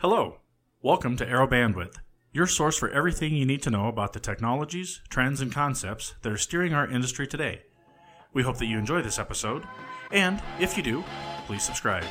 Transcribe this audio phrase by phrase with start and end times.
[0.00, 0.36] Hello.
[0.80, 1.96] Welcome to Arrow Bandwidth,
[2.30, 6.32] your source for everything you need to know about the technologies, trends, and concepts that
[6.32, 7.62] are steering our industry today.
[8.32, 9.64] We hope that you enjoy this episode,
[10.12, 11.02] and if you do,
[11.48, 12.04] please subscribe.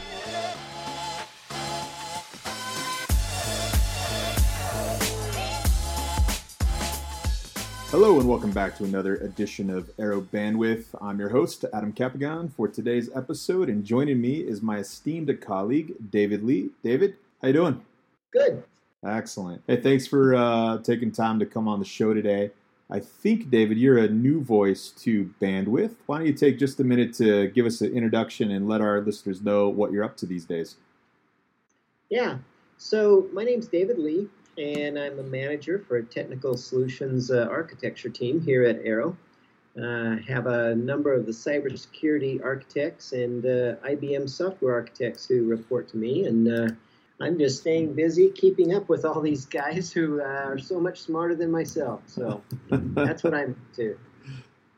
[7.89, 10.87] Hello and welcome back to another edition of Arrow Bandwidth.
[10.99, 15.93] I'm your host, Adam Capagon, for today's episode, and joining me is my esteemed colleague,
[16.11, 16.71] David Lee.
[16.83, 17.81] David, how you doing?
[18.31, 18.63] Good.
[19.05, 19.61] Excellent.
[19.67, 22.51] Hey, thanks for uh, taking time to come on the show today.
[22.89, 25.95] I think, David, you're a new voice to Bandwidth.
[26.05, 29.01] Why don't you take just a minute to give us an introduction and let our
[29.01, 30.77] listeners know what you're up to these days?
[32.09, 32.37] Yeah.
[32.77, 38.09] So my name's David Lee, and I'm a manager for a technical solutions uh, architecture
[38.09, 39.17] team here at Arrow.
[39.81, 45.87] Uh, have a number of the cybersecurity architects and uh, IBM software architects who report
[45.89, 46.73] to me, and uh,
[47.19, 51.01] I'm just staying busy, keeping up with all these guys who uh, are so much
[51.01, 52.01] smarter than myself.
[52.05, 53.97] So that's what I'm to.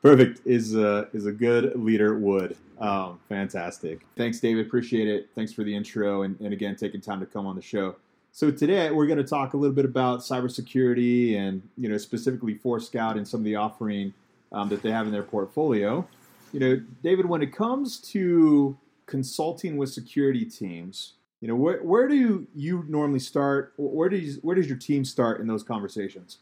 [0.02, 2.56] Perfect is uh, is a good leader would.
[2.80, 4.06] Um, fantastic.
[4.16, 4.66] Thanks, David.
[4.66, 5.30] Appreciate it.
[5.36, 7.96] Thanks for the intro and, and again taking time to come on the show.
[8.32, 12.56] So today we're going to talk a little bit about cybersecurity and you know specifically
[12.56, 14.14] Forescout and some of the offering
[14.54, 16.08] um, that they have in their portfolio.
[16.54, 22.08] You know, David, when it comes to consulting with security teams, you know, where where
[22.08, 23.74] do you normally start?
[23.78, 26.40] Where does where does your team start in those conversations?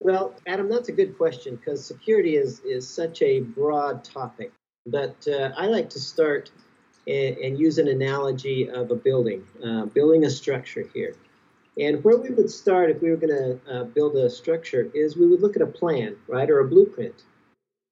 [0.00, 4.52] Well, Adam, that's a good question because security is is such a broad topic.
[4.86, 6.50] But uh, I like to start
[7.06, 11.14] and, use an analogy of a building, uh, building a structure here.
[11.78, 15.16] And where we would start if we were going to uh, build a structure is
[15.16, 17.22] we would look at a plan, right, or a blueprint.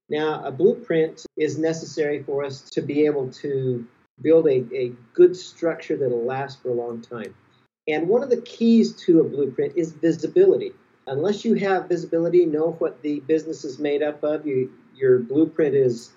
[0.08, 3.86] Now, a blueprint is necessary for us to be able to
[4.20, 7.34] build a, a good structure that'll last for a long time.
[7.88, 10.72] And one of the keys to a blueprint is visibility.
[11.06, 15.74] Unless you have visibility, know what the business is made up of, you, your blueprint
[15.74, 16.10] is,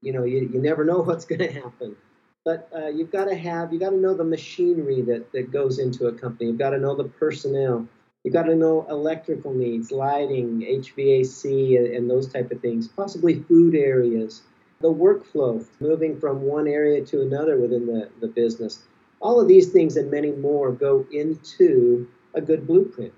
[0.00, 1.96] you know, you, you never know what's going to happen.
[2.44, 5.78] But uh, you've got to have, you've got to know the machinery that, that goes
[5.78, 6.50] into a company.
[6.50, 7.86] You've got to know the personnel.
[8.24, 13.40] You've got to know electrical needs, lighting, HVAC, and, and those type of things, possibly
[13.42, 14.42] food areas,
[14.80, 18.80] the workflow, moving from one area to another within the, the business.
[19.20, 23.14] All of these things and many more go into a good blueprint.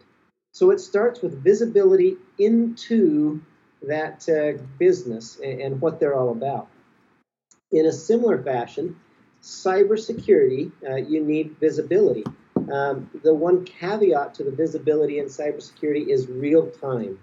[0.53, 3.41] So it starts with visibility into
[3.83, 6.69] that uh, business and, and what they're all about.
[7.73, 8.97] In a similar fashion,
[9.43, 12.25] cybersecurity, uh, you need visibility.
[12.73, 17.19] Um, the one caveat to the visibility in cybersecurity is real time.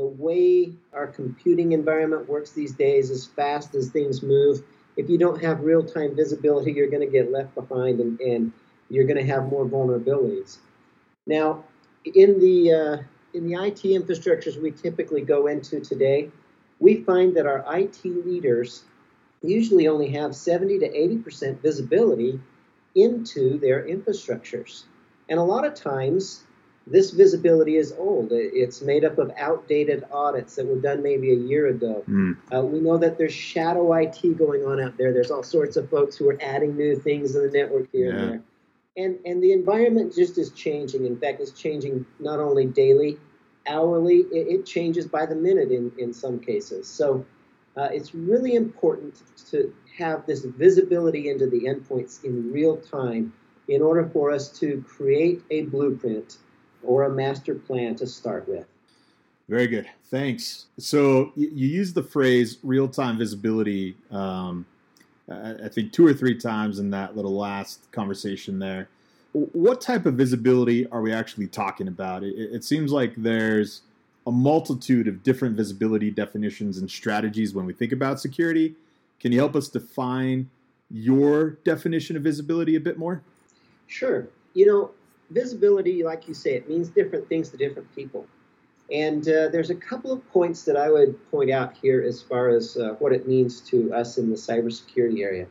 [0.00, 4.62] The way our computing environment works these days, as fast as things move,
[4.96, 8.50] if you don't have real time visibility, you're going to get left behind and, and
[8.88, 10.56] you're going to have more vulnerabilities.
[11.26, 11.64] Now,
[12.06, 12.96] in the uh,
[13.34, 16.30] in the IT infrastructures we typically go into today,
[16.78, 18.84] we find that our IT leaders
[19.42, 22.40] usually only have 70 to 80% visibility
[22.94, 24.84] into their infrastructures.
[25.28, 26.44] And a lot of times,
[26.86, 28.28] this visibility is old.
[28.32, 32.02] It's made up of outdated audits that were done maybe a year ago.
[32.08, 32.36] Mm.
[32.52, 35.12] Uh, we know that there's shadow IT going on out there.
[35.12, 38.20] There's all sorts of folks who are adding new things in the network here yeah.
[38.20, 38.42] and there.
[38.96, 41.06] And, and the environment just is changing.
[41.06, 43.18] In fact, it's changing not only daily,
[43.66, 46.88] hourly, it, it changes by the minute in, in some cases.
[46.88, 47.24] So
[47.76, 53.32] uh, it's really important to have this visibility into the endpoints in real time
[53.68, 56.38] in order for us to create a blueprint
[56.82, 58.66] or a master plan to start with.
[59.48, 59.88] Very good.
[60.10, 60.66] Thanks.
[60.78, 64.64] So you, you use the phrase real time visibility, um,
[65.28, 68.88] I think, two or three times in that little last conversation there.
[69.32, 72.24] What type of visibility are we actually talking about?
[72.24, 73.82] It, it seems like there's
[74.26, 78.74] a multitude of different visibility definitions and strategies when we think about security.
[79.18, 80.48] Can you help us define
[80.90, 83.22] your definition of visibility a bit more?
[83.86, 84.28] Sure.
[84.54, 84.90] You know,
[85.30, 88.26] visibility, like you say, it means different things to different people.
[88.92, 92.48] And uh, there's a couple of points that I would point out here as far
[92.48, 95.46] as uh, what it means to us in the cybersecurity area.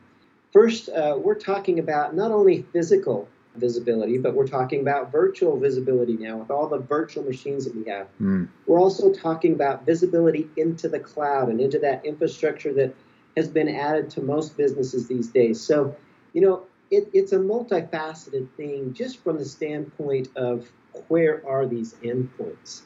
[0.52, 6.16] First, uh, we're talking about not only physical visibility, but we're talking about virtual visibility
[6.16, 8.08] now with all the virtual machines that we have.
[8.20, 8.48] Mm.
[8.66, 12.94] We're also talking about visibility into the cloud and into that infrastructure that
[13.36, 15.60] has been added to most businesses these days.
[15.60, 15.96] So,
[16.32, 20.68] you know, it, it's a multifaceted thing just from the standpoint of
[21.08, 22.82] where are these endpoints.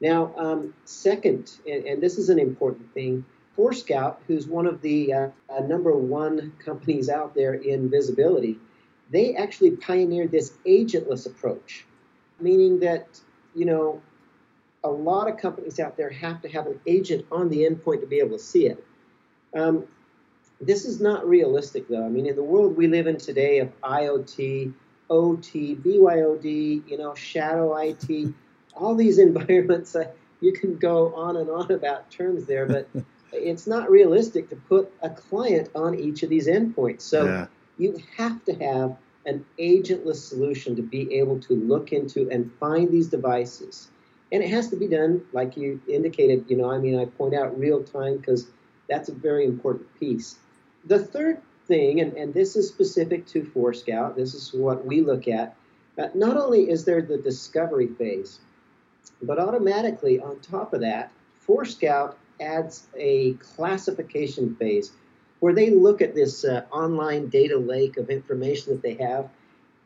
[0.00, 3.24] Now, um, second, and, and, this is an important thing,
[3.56, 8.58] Forescout, who's one of the uh, uh, number one companies out there in visibility,
[9.10, 11.86] they actually pioneered this agentless approach,
[12.40, 13.20] meaning that,
[13.54, 14.02] you know,
[14.84, 18.06] a lot of companies out there have to have an agent on the endpoint to
[18.06, 18.84] be able to see it.
[19.54, 19.86] Um,
[20.60, 22.04] this is not realistic, though.
[22.04, 24.72] I mean, in the world we live in today of IoT,
[25.10, 28.34] OT, BYOD, you know, shadow IT,
[28.74, 30.10] all these environments, uh,
[30.40, 32.88] you can go on and on about terms there, but
[33.32, 37.02] it's not realistic to put a client on each of these endpoints.
[37.02, 37.46] So yeah.
[37.78, 42.90] you have to have an agentless solution to be able to look into and find
[42.90, 43.88] these devices.
[44.32, 47.34] And it has to be done, like you indicated, you know, I mean, I point
[47.34, 48.46] out real time because
[48.88, 50.36] that's a very important piece.
[50.86, 55.28] The third thing, and, and this is specific to Forescout, this is what we look
[55.28, 55.56] at,
[55.98, 58.40] uh, not only is there the discovery phase,
[59.22, 61.10] but automatically on top of that,
[61.40, 64.92] Forescout adds a classification phase
[65.40, 69.28] where they look at this uh, online data lake of information that they have.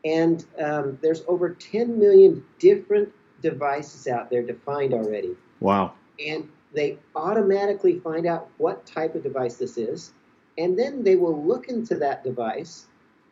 [0.03, 3.09] And um, there's over 10 million different
[3.41, 5.35] devices out there defined already.
[5.59, 5.93] Wow.
[6.25, 10.13] And they automatically find out what type of device this is.
[10.57, 12.87] And then they will look into that device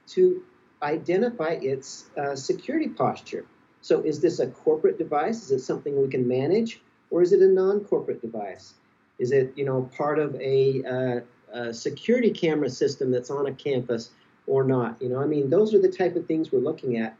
[0.07, 0.44] to
[0.81, 3.45] identify its uh, security posture.
[3.81, 5.44] So, is this a corporate device?
[5.44, 6.81] Is it something we can manage?
[7.12, 8.74] Or is it a non corporate device?
[9.18, 13.54] Is it, you know, part of a, uh, a, security camera system that's on a
[13.54, 14.12] campus
[14.48, 15.01] or not?
[15.01, 17.18] You know, I mean, those are the type of things we're looking at.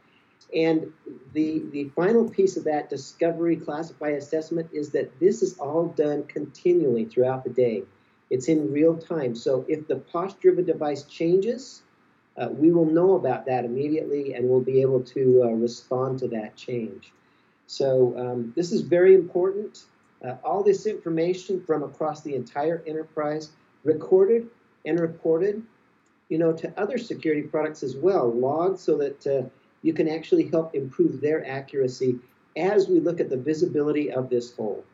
[0.54, 0.92] And
[1.32, 6.24] the the final piece of that discovery, classify, assessment is that this is all done
[6.24, 7.84] continually throughout the day.
[8.30, 9.34] It's in real time.
[9.34, 11.82] So if the posture of a device changes,
[12.36, 16.28] uh, we will know about that immediately and we'll be able to uh, respond to
[16.28, 17.12] that change.
[17.66, 19.84] So um, this is very important.
[20.24, 23.50] Uh, all this information from across the entire enterprise
[23.84, 24.48] recorded
[24.86, 25.62] and reported,
[26.28, 29.48] you know, to other security products as well, logged so that uh,
[29.82, 32.18] you can actually help improve their accuracy
[32.56, 34.84] as we look at the visibility of this whole.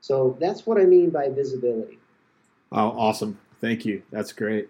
[0.00, 1.98] So that's what I mean by visibility.
[2.72, 3.38] Oh, awesome.
[3.60, 4.02] Thank you.
[4.10, 4.68] That's great.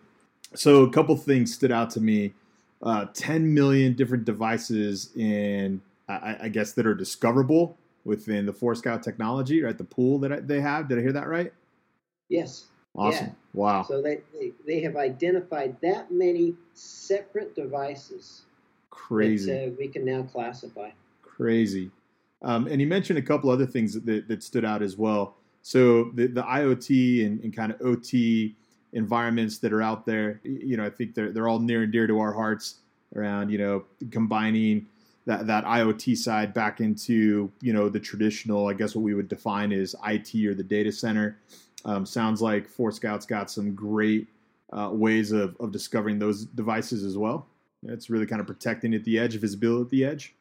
[0.55, 2.33] So a couple things stood out to me.
[2.83, 9.03] Uh, 10 million different devices in, I, I guess, that are discoverable within the Forescout
[9.03, 9.77] technology, right?
[9.77, 10.89] The pool that they have.
[10.89, 11.53] Did I hear that right?
[12.29, 12.67] Yes.
[12.97, 13.27] Awesome.
[13.27, 13.33] Yeah.
[13.53, 13.83] Wow.
[13.83, 18.43] So they, they, they have identified that many separate devices.
[18.89, 19.53] Crazy.
[19.53, 20.91] That, uh, we can now classify.
[21.23, 21.91] Crazy.
[22.43, 25.37] Um, and you mentioned a couple other things that, that stood out as well.
[25.63, 28.57] So the, the IoT and, and kind of OT
[28.93, 32.07] environments that are out there, you know, I think they're, they're all near and dear
[32.07, 32.77] to our hearts
[33.15, 34.87] around, you know, combining–
[35.27, 39.29] that that IoT side back into you know the traditional, I guess what we would
[39.29, 41.39] define as IT or the data center.
[41.85, 44.29] Um, sounds like Forescout's got some great
[44.73, 47.47] uh, ways of, of discovering those devices as well.
[47.83, 50.35] It's really kind of protecting at the edge, visibility at the edge.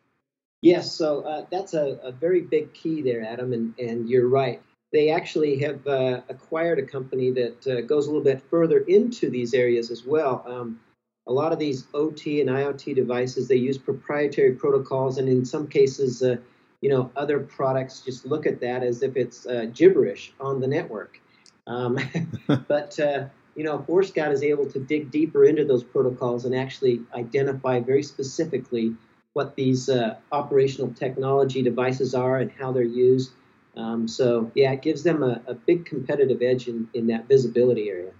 [0.61, 4.61] Yes, so uh, that's a, a, very big key there, Adam, and, and you're right.
[4.91, 9.29] They actually have uh, acquired a company that uh, goes a little bit further into
[9.29, 10.43] these areas as well.
[10.47, 10.79] Um,
[11.27, 15.67] a lot of these OT and IoT devices, they use proprietary protocols, and in some
[15.67, 16.37] cases, uh,
[16.81, 20.67] you know, other products just look at that as if it's uh, gibberish on the
[20.67, 21.19] network.
[21.67, 21.99] Um,
[22.67, 23.25] but uh,
[23.55, 28.03] you know, Forescout is able to dig deeper into those protocols and actually identify very
[28.03, 28.95] specifically
[29.33, 33.31] what these uh, operational technology devices are and how they're used.
[33.75, 37.89] Um, so yeah, it gives them a, a big competitive edge in, in that visibility
[37.89, 38.11] area.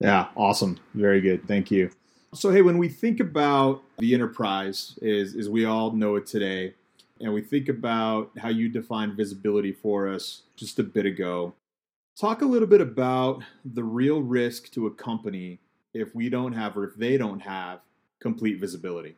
[0.00, 0.78] Yeah, awesome.
[0.94, 1.46] Very good.
[1.46, 1.90] Thank you.
[2.34, 6.74] So hey, when we think about the enterprise, is as we all know it today,
[7.20, 11.54] and we think about how you defined visibility for us just a bit ago,
[12.20, 15.60] talk a little bit about the real risk to a company
[15.94, 17.80] if we don't have or if they don't have
[18.20, 19.16] complete visibility.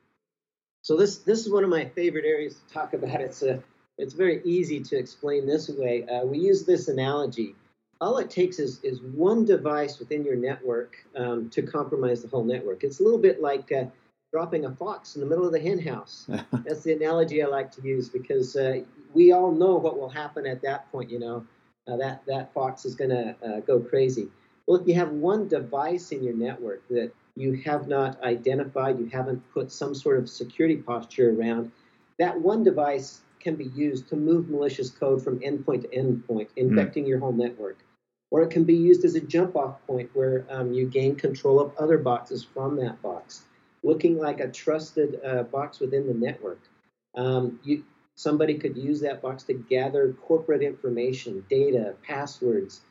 [0.82, 3.20] So this this is one of my favorite areas to talk about.
[3.20, 3.62] It's a
[3.99, 6.07] it's very easy to explain this way.
[6.07, 7.55] Uh, we use this analogy
[8.00, 12.45] all it takes is, is one device within your network um, to compromise the whole
[12.45, 12.85] network.
[12.85, 13.85] It's a little bit like uh,
[14.33, 16.26] dropping a fox in the middle of the hen house.
[16.52, 18.81] That's the analogy I like to use because uh,
[19.14, 21.11] we all know what will happen at that point.
[21.11, 21.47] You know,
[21.88, 24.28] uh, that that fox is going to uh, go crazy.
[24.67, 29.07] Well, if you have one device in your network that you have not identified, you
[29.07, 31.73] haven't put some sort of security posture around,
[32.19, 36.61] that one device can be used to move malicious code from endpoint to endpoint, hmm.
[36.61, 37.09] infecting mm.
[37.09, 37.78] your whole network
[38.30, 41.61] or it can be used as a jump off point where um, you gain control
[41.61, 43.42] of other boxes from that box,
[43.83, 46.61] looking like a trusted uh, box within the network.
[47.14, 47.85] Um, you,
[48.16, 52.83] somebody could use that box to gather corporate information, data, passwords,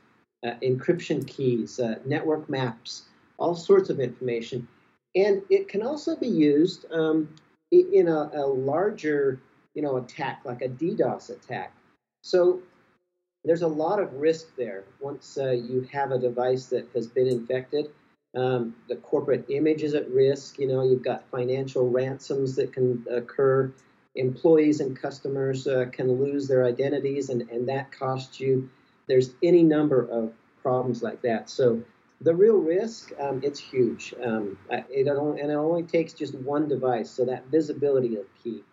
[0.46, 3.04] uh, encryption keys, uh, network maps,
[3.38, 4.68] all sorts of information.
[5.16, 7.30] And it can also be used um,
[7.72, 9.39] in a, a, larger,
[9.77, 11.72] you know, attack like a DDoS attack.
[12.24, 12.63] So
[13.46, 17.27] there's a lot of risk there once uh, you have a device that has been
[17.27, 17.91] infected.
[18.36, 20.57] Um, the corporate image is at risk.
[20.57, 23.72] You know, you've got financial ransoms that can occur.
[24.15, 28.72] Employees and customers uh, can lose their identities, and, and that costs you.
[29.07, 31.51] There's any number of problems like that.
[31.51, 31.84] So
[32.22, 34.15] the real risk, um, it's huge.
[34.25, 38.63] Um, it and it only takes just one device, so that visibility is key.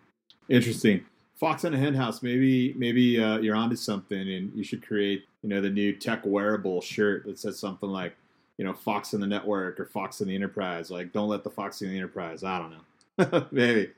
[0.49, 1.05] Interesting.
[1.37, 5.49] Fox in a Henhouse, maybe maybe uh, you're onto something, and you should create you
[5.49, 8.17] know the new tech wearable shirt that says something like
[8.57, 10.91] you know Fox in the network or Fox in the enterprise.
[10.91, 12.45] Like, don't let the Fox in the enterprise.
[12.45, 13.47] I don't know.
[13.51, 13.91] maybe.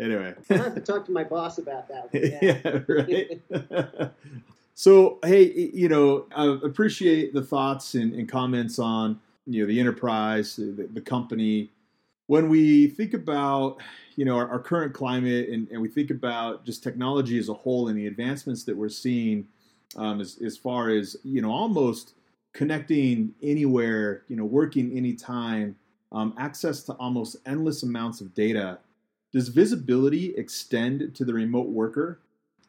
[0.00, 2.08] Anyway, I have to talk to my boss about that.
[3.60, 4.12] yeah, right.
[4.78, 9.80] So, hey, you know, I appreciate the thoughts and, and comments on you know the
[9.80, 11.68] enterprise, the, the, company.
[12.28, 13.78] When we think about
[14.14, 17.54] you know our, our current climate and, and, we think about just technology as a
[17.54, 19.48] whole and the advancements that we're seeing,
[19.96, 22.14] um, as as far as you know, almost
[22.52, 25.76] connecting anywhere, you know, working anytime,
[26.12, 28.78] um, access to almost endless amounts of data.
[29.32, 32.20] Does visibility extend to the remote worker?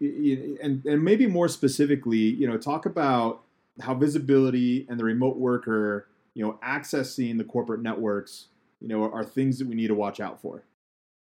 [0.02, 3.44] and and maybe more specifically, you know, talk about
[3.82, 8.48] how visibility and the remote worker, you know, accessing the corporate networks,
[8.82, 10.64] you know, are, are things that we need to watch out for.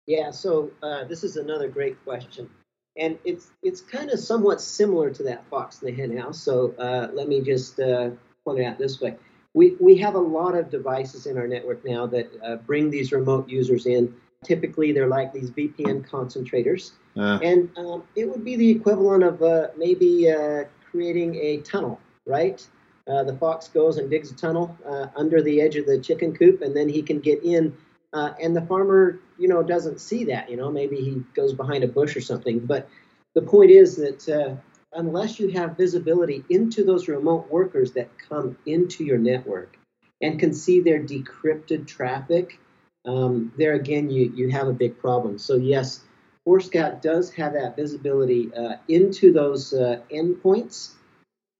[0.07, 2.49] Yeah, so uh, this is another great question,
[2.97, 6.41] and it's it's kind of somewhat similar to that fox in the hen house.
[6.41, 8.11] So uh, let me just uh,
[8.43, 9.15] point it out this way:
[9.53, 13.11] we we have a lot of devices in our network now that uh, bring these
[13.11, 14.15] remote users in.
[14.43, 17.39] Typically, they're like these VPN concentrators uh.
[17.41, 22.65] And um, it would be the equivalent of uh, maybe uh, creating a tunnel, right?
[23.07, 26.35] Uh, the fox goes and digs a tunnel uh, under the edge of the chicken
[26.35, 27.75] coop, and then he can get in.
[28.13, 30.49] Uh, and the farmer, you know, doesn't see that.
[30.49, 32.59] You know, maybe he goes behind a bush or something.
[32.59, 32.87] But
[33.33, 34.57] the point is that
[34.95, 39.77] unless you have visibility into those remote workers that come into your network
[40.21, 42.59] and can see their decrypted traffic,
[43.05, 45.37] um, there again, you, you have a big problem.
[45.37, 46.01] So, yes,
[46.45, 50.93] Forescout does have that visibility uh, into those uh, endpoints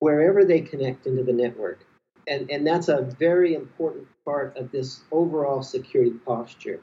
[0.06, 1.80] wherever they connect into the network.
[2.28, 6.80] And, and that's a very important part of this overall security posture.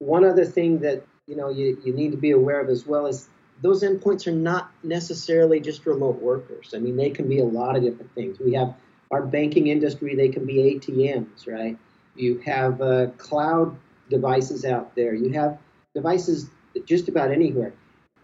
[0.00, 3.06] One other thing that you know you, you need to be aware of as well
[3.06, 3.28] is
[3.62, 6.74] those endpoints are not necessarily just remote workers.
[6.74, 8.38] I mean, they can be a lot of different things.
[8.38, 8.74] We have
[9.10, 11.78] our banking industry, they can be ATMs, right?
[12.16, 13.74] You have uh, cloud
[14.10, 15.14] devices out there.
[15.14, 15.58] You have
[15.94, 16.50] devices
[16.84, 17.72] just about anywhere.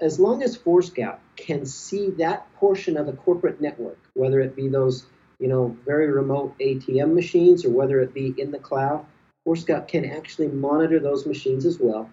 [0.01, 4.69] As long as Forescout can see that portion of the corporate network, whether it be
[4.69, 5.07] those
[5.39, 9.05] you know very remote ATM machines or whether it be in the cloud,
[9.45, 12.09] Forescout can actually monitor those machines as well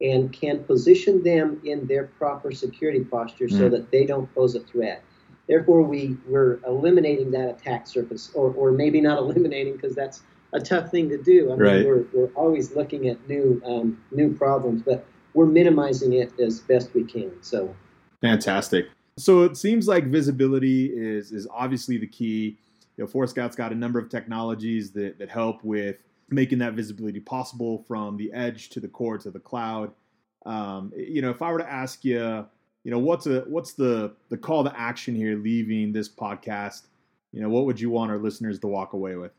[0.00, 3.58] and can position them in their proper security posture mm.
[3.58, 5.02] so that they don't pose a threat.
[5.46, 10.60] Therefore, we, we're eliminating that attack surface, or, or maybe not eliminating because that's a
[10.60, 11.52] tough thing to do.
[11.52, 11.86] I mean, right.
[11.86, 16.94] we're, we're always looking at new um, new problems, but we're minimizing it as best
[16.94, 17.32] we can.
[17.42, 17.74] So
[18.20, 18.86] fantastic.
[19.16, 22.58] So it seems like visibility is is obviously the key.
[22.96, 27.20] You know, Forescout's got a number of technologies that that help with making that visibility
[27.20, 29.92] possible from the edge to the core to the cloud.
[30.46, 32.46] Um, you know, if I were to ask you,
[32.84, 36.86] you know, what's a what's the the call to action here leaving this podcast?
[37.32, 39.32] You know, what would you want our listeners to walk away with?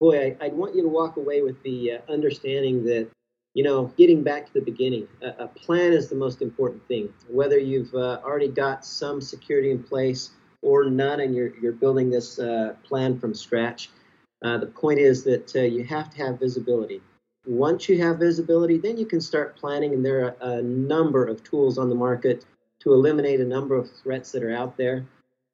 [0.00, 3.10] Boy, I, would want you to walk away with the uh, understanding that
[3.54, 7.12] you know, getting back to the beginning, a, a plan is the most important thing.
[7.28, 10.30] Whether you've uh, already got some security in place
[10.62, 13.90] or none, and you're you're building this uh, plan from scratch,
[14.44, 17.00] uh, the point is that uh, you have to have visibility.
[17.46, 21.42] Once you have visibility, then you can start planning, and there are a number of
[21.42, 22.44] tools on the market
[22.80, 25.04] to eliminate a number of threats that are out there.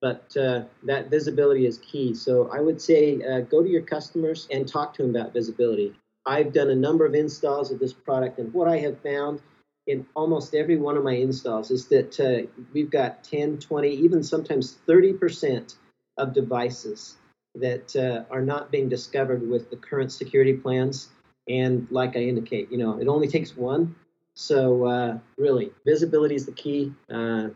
[0.03, 2.15] But uh, that visibility is key.
[2.15, 5.95] So I would say uh, go to your customers and talk to them about visibility.
[6.27, 9.41] I've done a number of installs of this product, and what I have found
[9.87, 14.23] in almost every one of my installs is that uh, we've got 10, 20, even
[14.23, 15.77] sometimes 30%
[16.19, 17.17] of devices
[17.55, 21.09] that uh, are not being discovered with the current security plans.
[21.49, 23.95] And like I indicate, you know, it only takes one.
[24.35, 26.93] So uh, really, visibility is the key.
[27.09, 27.49] Uh,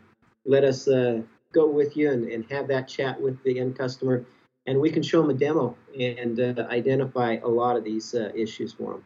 [0.45, 4.25] let us uh, go with you and, and have that chat with the end customer
[4.67, 8.31] and we can show them a demo and uh, identify a lot of these uh,
[8.35, 9.03] issues for them.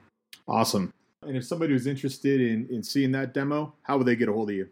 [0.48, 0.94] Awesome.
[1.22, 4.34] And if somebody was interested in, in seeing that demo, how would they get a
[4.34, 4.70] hold of you?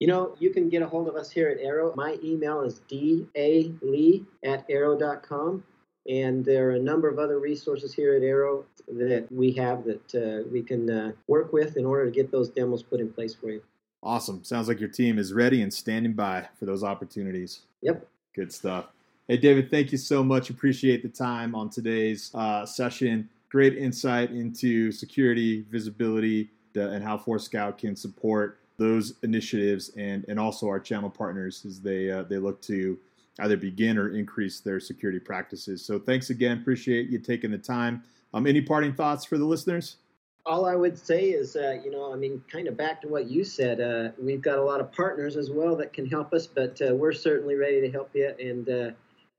[0.00, 1.94] You know, you can get a hold of us here at Arrow.
[1.96, 5.64] My email is dalee at arrow.com.
[6.06, 10.14] And there are a number of other resources here at Arrow that we have that
[10.14, 13.34] uh, we can uh, work with in order to get those demos put in place
[13.34, 13.62] for you.
[14.02, 14.44] Awesome.
[14.44, 17.60] Sounds like your team is ready and standing by for those opportunities.
[17.80, 18.06] Yep.
[18.34, 18.88] Good stuff.
[19.26, 20.50] Hey, David, thank you so much.
[20.50, 23.26] Appreciate the time on today's uh, session.
[23.48, 30.38] Great insight into security, visibility, the, and how Forescout can support those initiatives and, and
[30.38, 32.98] also our channel partners as they uh, they look to
[33.40, 35.82] either begin or increase their security practices.
[35.82, 36.58] So thanks again.
[36.58, 38.02] Appreciate you taking the time.
[38.34, 39.96] Um, any parting thoughts for the listeners?
[40.44, 43.30] All I would say is, uh, you know, I mean, kind of back to what
[43.30, 43.80] you said.
[43.80, 46.94] Uh, we've got a lot of partners as well that can help us, but uh,
[46.94, 48.90] we're certainly ready to help you and uh,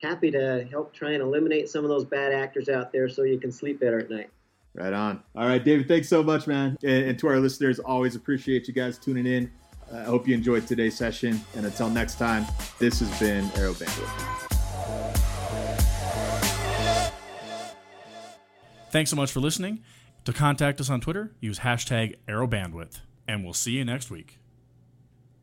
[0.02, 3.40] happy to help try and eliminate some of those bad actors out there so you
[3.40, 4.30] can sleep better at night.
[4.74, 5.24] Right on.
[5.36, 6.78] All right, David, thanks so much, man.
[6.84, 9.50] And, and to our listeners, always appreciate you guys tuning in.
[9.94, 11.40] I hope you enjoyed today's session.
[11.56, 12.46] And until next time,
[12.80, 14.46] this has been Arrow Bandwidth.
[18.90, 19.84] Thanks so much for listening.
[20.25, 23.02] To contact us on Twitter, use hashtag ArrowBandwidth.
[23.28, 24.40] And we'll see you next week.